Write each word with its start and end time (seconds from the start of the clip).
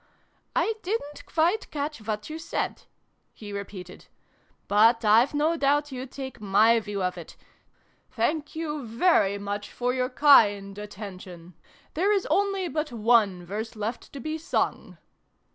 "I 0.55 0.73
didn't 0.81 1.27
quite 1.27 1.69
catch 1.69 1.99
what 2.01 2.27
you 2.27 2.39
said!" 2.39 2.85
he 3.35 3.53
repeated." 3.53 4.07
But 4.67 5.05
I've 5.05 5.35
no 5.35 5.57
doubt 5.57 5.91
you 5.91 6.07
take 6.07 6.41
my 6.41 6.79
view 6.79 7.03
of 7.03 7.19
it. 7.19 7.37
Thank 8.09 8.55
you 8.55 8.83
very 8.83 9.37
much 9.37 9.71
for 9.71 9.93
your 9.93 10.09
kind 10.09 10.75
attention. 10.79 11.53
There 11.93 12.11
is 12.11 12.25
only 12.31 12.67
but 12.67 12.91
one 12.91 13.45
verse 13.45 13.75
left 13.75 14.11
to 14.13 14.19
be 14.19 14.39
sung 14.39 14.97